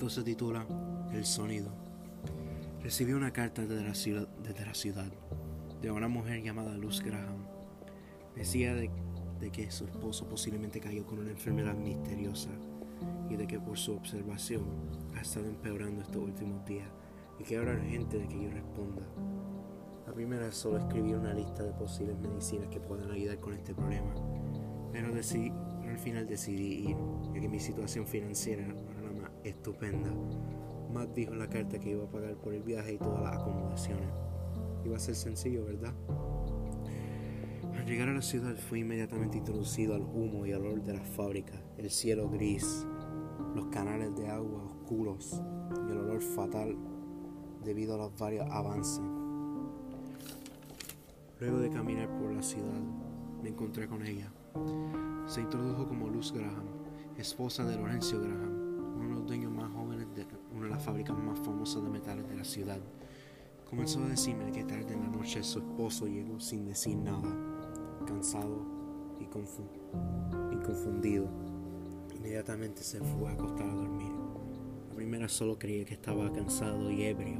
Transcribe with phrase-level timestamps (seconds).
[0.00, 0.66] cuento se titula
[1.12, 1.68] El sonido.
[2.82, 5.12] Recibió una carta desde la ciudad,
[5.82, 7.44] de una mujer llamada Luz Graham.
[8.34, 8.90] Decía de,
[9.52, 12.48] que su esposo posiblemente cayó con una enfermedad misteriosa
[13.28, 14.64] y de que por su observación
[15.18, 16.88] ha estado empeorando estos últimos días
[17.38, 19.02] y que ahora es urgente de que yo responda.
[20.06, 24.14] La primera solo escribir una lista de posibles medicinas que puedan ayudar con este problema,
[24.92, 26.96] pero, al final decidí ir,
[27.34, 28.64] ya que mi situación financiera
[29.44, 30.10] estupenda.
[30.92, 33.36] Matt dijo en la carta que iba a pagar por el viaje y todas las
[33.36, 34.08] acomodaciones.
[34.84, 35.94] Iba a ser sencillo, ¿verdad?
[37.76, 41.04] Al llegar a la ciudad fui inmediatamente introducido al humo y al olor de la
[41.04, 42.86] fábrica, el cielo gris,
[43.54, 45.40] los canales de agua oscuros
[45.86, 46.76] y el olor fatal
[47.64, 49.02] debido a los varios avances.
[51.38, 52.80] Luego de caminar por la ciudad,
[53.42, 54.30] me encontré con ella.
[55.26, 56.66] Se introdujo como Luz Graham,
[57.16, 58.59] esposa de Lorenzo Graham,
[60.82, 62.80] fábricas más famosas de metales de la ciudad.
[63.68, 67.32] Comenzó a decirme que tarde en la noche su esposo llegó sin decir nada,
[68.06, 68.66] cansado
[69.20, 71.28] y, y confundido.
[72.16, 74.12] Inmediatamente se fue a acostar a dormir.
[74.88, 77.38] La primera solo creía que estaba cansado y ebrio.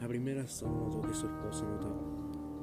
[0.00, 2.00] La primera solo notó que su esposo notaba.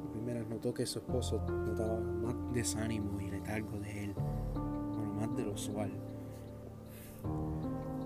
[0.05, 5.35] La primera notó que su esposo notaba más desánimo y letargo de él, bueno, más
[5.35, 5.91] de lo usual.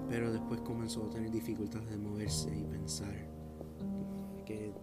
[0.10, 3.14] Pero después comenzó a tener dificultades de moverse y pensar,
[4.46, 4.74] que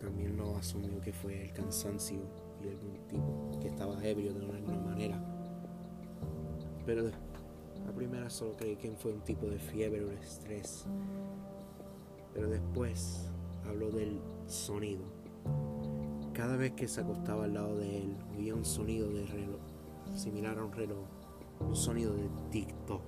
[0.00, 2.18] también lo asumió que fue el cansancio
[2.60, 5.24] y algún tipo que estaba ebrio de alguna manera.
[6.84, 7.04] Pero
[7.86, 10.86] la primera solo creí que fue un tipo de fiebre o estrés.
[12.34, 13.30] Pero después
[13.64, 15.04] habló del sonido.
[16.32, 19.60] Cada vez que se acostaba al lado de él, oía un sonido de reloj,
[20.14, 21.06] similar a un reloj,
[21.60, 23.02] un sonido de TikTok,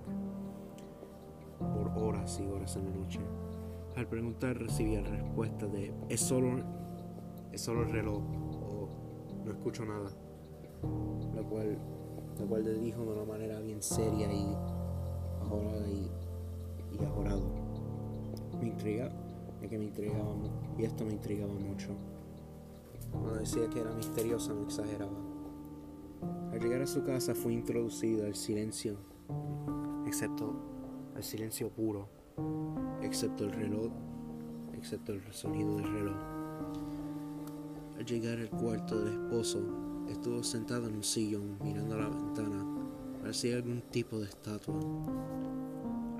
[1.58, 3.20] por horas y horas en la noche.
[3.96, 6.62] Al preguntar recibía respuesta de es solo,
[7.52, 8.22] es solo el reloj
[8.52, 8.88] o
[9.44, 10.10] no escucho nada,
[11.34, 11.78] lo cual
[12.38, 14.56] lo cual le dijo de una manera bien seria y
[15.42, 16.10] ahorrada y,
[16.92, 16.98] y.
[18.60, 19.10] Me intriga,
[19.60, 20.34] ya que me intrigaba,
[20.78, 21.90] y esto me intrigaba mucho.
[23.10, 25.12] Cuando decía que era misteriosa, no exageraba.
[26.52, 28.96] Al llegar a su casa fue introducido al silencio,
[30.06, 30.73] excepto
[31.14, 32.08] al silencio puro,
[33.02, 33.92] excepto el reloj,
[34.76, 36.16] excepto el sonido del reloj.
[37.98, 39.60] Al llegar al cuarto del esposo,
[40.08, 42.64] Estuvo sentado en un sillón mirando a la ventana.
[43.20, 44.74] Parecía algún tipo de estatua.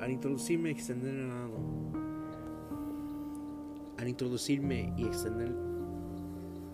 [0.01, 1.93] Al introducirme y extender la mano,
[3.99, 5.55] al introducirme y extender,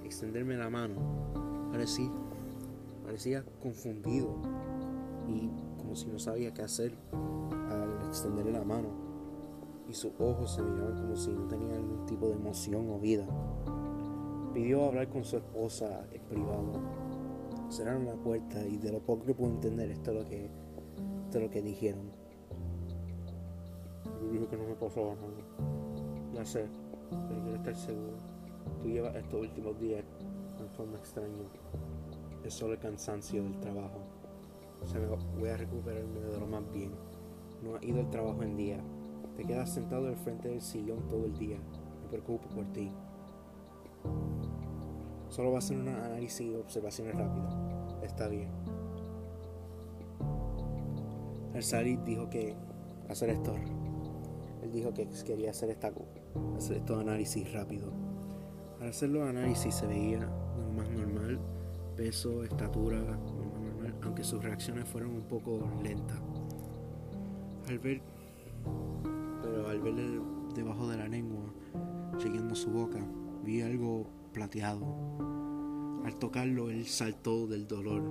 [0.04, 0.94] extenderme la mano,
[1.70, 2.10] parecía,
[3.04, 4.37] parecía confundido
[5.28, 5.48] y
[5.78, 6.97] como si no sabía qué hacer
[8.20, 8.88] extenderle la mano.
[9.88, 13.26] Y sus ojos se miraban como si no tenían algún tipo de emoción o vida.
[14.53, 16.72] Pidió hablar con su esposa en privado.
[17.70, 21.38] Cerraron la puerta y de lo poco que pude entender esto es lo que, esto
[21.38, 22.10] es lo que dijeron.
[24.22, 26.34] Yo dije que no me pasaba nada.
[26.34, 26.66] Ya sé,
[27.10, 28.16] pero quiero estar seguro.
[28.82, 30.04] Tú llevas estos últimos días
[30.60, 31.48] en forma extraña.
[32.44, 34.00] Es solo el cansancio del trabajo.
[34.82, 35.00] O sea,
[35.38, 36.91] voy a recuperarme de lo más bien.
[37.62, 38.78] No has ido al trabajo en día.
[39.37, 41.59] Te quedas sentado al frente del sillón todo el día.
[42.03, 42.91] Me preocupo por ti.
[45.28, 47.54] Solo va a hacer un análisis y observaciones rápidas.
[48.03, 48.49] Está bien.
[51.54, 52.54] El salir dijo que
[53.09, 53.54] hacer esto.
[54.62, 55.93] Él dijo que quería hacer, esta,
[56.56, 57.93] hacer estos análisis rápido.
[58.81, 60.26] Al hacer los análisis se veía
[60.75, 61.38] más normal,
[61.97, 62.99] peso, estatura,
[64.03, 66.20] aunque sus reacciones fueron un poco lentas.
[67.70, 68.03] Al ver,
[69.42, 70.20] pero al verle
[70.56, 71.54] debajo de la lengua,
[72.19, 72.98] chequeando su boca,
[73.44, 74.84] vi algo plateado.
[76.04, 78.03] Al tocarlo, él saltó del dolor.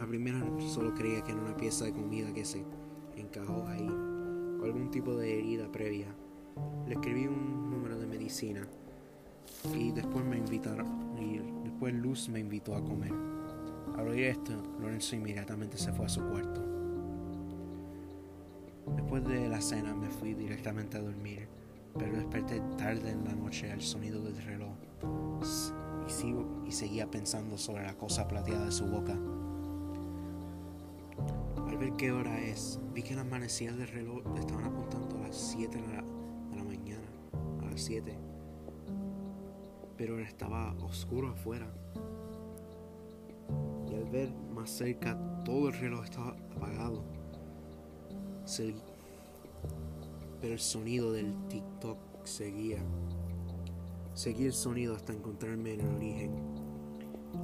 [0.00, 2.64] A primera solo creía que era una pieza de comida que se
[3.14, 6.08] encajó ahí, o algún tipo de herida previa.
[6.88, 8.66] Le escribí un número de medicina
[9.72, 13.12] y después me invitaron, y después Luz me invitó a comer.
[13.94, 16.73] Al oír esto, Lorenzo inmediatamente se fue a su cuarto.
[19.14, 21.46] Después de la cena me fui directamente a dormir
[21.96, 24.72] pero desperté tarde en la noche al sonido del reloj
[26.08, 29.16] y, sigo, y seguía pensando sobre la cosa plateada de su boca.
[31.64, 35.36] Al ver qué hora es, vi que las manecillas del reloj estaban apuntando a las
[35.36, 36.02] 7 de la,
[36.50, 37.06] de la mañana,
[37.62, 38.18] a las 7,
[39.96, 41.72] pero estaba oscuro afuera.
[43.88, 47.04] Y al ver más cerca, todo el reloj estaba apagado.
[50.40, 52.78] Pero el sonido del TikTok seguía.
[54.14, 56.30] Seguí el sonido hasta encontrarme en el origen.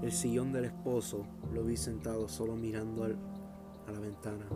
[0.02, 4.46] El sillón del esposo lo vi sentado solo mirando a la ventana.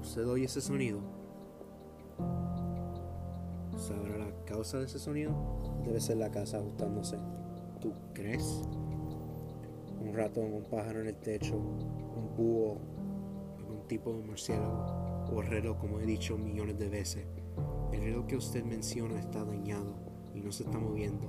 [0.00, 1.00] ¿Usted oye ese sonido?
[3.76, 5.32] ¿Sabrá la causa de ese sonido?
[5.84, 7.16] Debe ser la casa ajustándose.
[7.80, 8.62] ¿Tú crees?
[10.00, 12.78] Un ratón, un pájaro en el techo, un búho,
[13.58, 14.99] algún tipo de murciélago
[15.32, 17.26] o reloj, como he dicho millones de veces.
[17.92, 19.94] El reloj que usted menciona está dañado
[20.34, 21.28] y no se está moviendo.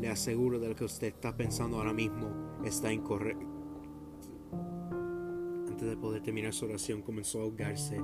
[0.00, 2.28] Le aseguro de lo que usted está pensando ahora mismo
[2.64, 3.46] está incorrecto.
[5.68, 8.00] Antes de poder terminar su oración comenzó a ahogarse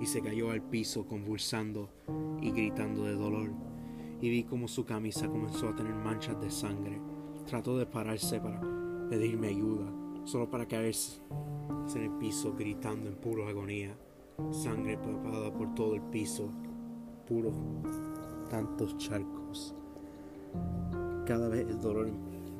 [0.00, 1.90] y se cayó al piso convulsando
[2.40, 3.50] y gritando de dolor.
[4.20, 7.00] Y vi como su camisa comenzó a tener manchas de sangre.
[7.46, 8.60] Trató de pararse para
[9.08, 9.92] pedirme ayuda,
[10.24, 11.20] solo para caerse
[11.94, 13.96] en el piso gritando en pura agonía.
[14.50, 16.48] Sangre empapada por todo el piso,
[17.26, 17.52] puro
[18.50, 19.74] tantos charcos.
[21.26, 22.10] Cada vez el dolor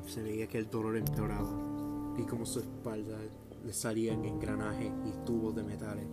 [0.07, 1.51] se veía que el dolor empeoraba.
[2.17, 3.19] Vi como su espalda
[3.65, 6.07] le salían engranajes y tubos de metales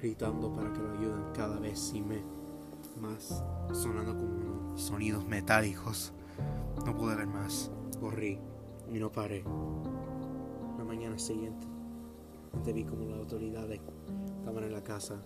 [0.00, 2.22] gritando para que lo ayuden cada vez y me,
[3.00, 3.42] más,
[3.72, 6.12] sonando como sonidos metálicos.
[6.84, 7.70] No pude ver más.
[8.00, 8.38] Corrí
[8.92, 9.42] y no paré.
[10.78, 11.66] La mañana siguiente,
[12.64, 13.80] te vi como las autoridades
[14.38, 15.22] estaban en la casa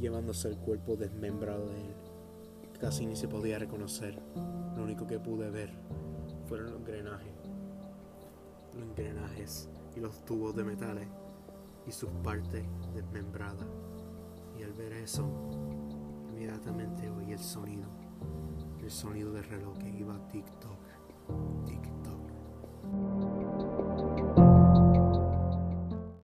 [0.00, 1.94] llevándose el cuerpo desmembrado de él.
[2.80, 4.18] Casi ni se podía reconocer.
[4.76, 5.70] Lo único que pude ver
[6.46, 7.32] fueron los engranajes.
[8.74, 11.06] Los engranajes y los tubos de metales
[11.86, 12.64] y sus partes
[12.94, 13.66] desmembradas
[14.58, 15.24] y al ver eso,
[16.30, 17.88] inmediatamente oí el sonido,
[18.80, 20.78] el sonido del reloj que iba tic-toc,
[21.66, 21.82] tic